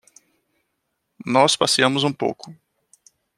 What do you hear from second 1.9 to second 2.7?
um pouco